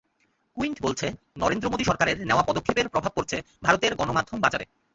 [0.57, 1.07] Quint বলছে,
[1.37, 4.65] নরেন্দ্র মোদি সরকারের নেওয়া পদক্ষেপের প্রভাব পড়ছে ভারতের গণমাধ্যম বাজারে।